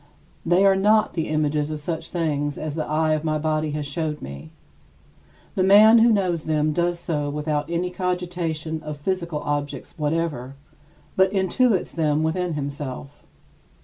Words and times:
They 0.43 0.65
are 0.65 0.75
not 0.75 1.13
the 1.13 1.27
images 1.27 1.69
of 1.69 1.79
such 1.79 2.09
things 2.09 2.57
as 2.57 2.73
the 2.73 2.85
eye 2.87 3.13
of 3.13 3.23
my 3.23 3.37
body 3.37 3.69
has 3.73 3.85
showed 3.85 4.19
me. 4.19 4.49
The 5.53 5.61
man 5.61 5.99
who 5.99 6.11
knows 6.11 6.45
them 6.45 6.73
does 6.73 6.97
so 6.99 7.29
without 7.29 7.69
any 7.69 7.91
cogitation 7.91 8.81
of 8.81 8.97
physical 8.97 9.41
objects 9.41 9.93
whatever, 9.99 10.55
but 11.15 11.31
intuits 11.31 11.93
them 11.93 12.23
within 12.23 12.55
himself. 12.55 13.21